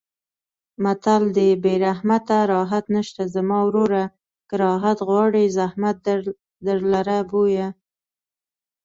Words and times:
متل 0.83 1.23
دی: 1.35 1.49
بې 1.63 1.73
زحمته 1.83 2.37
راحت 2.53 2.85
نشته 2.95 3.23
زما 3.35 3.59
وروره 3.67 4.03
که 4.47 4.55
راحت 4.63 4.97
غواړې 5.07 5.43
زحمت 5.57 5.95
درلره 6.65 7.17
بویه. 7.29 7.67